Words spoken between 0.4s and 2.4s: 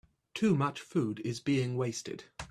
much food is being wasted.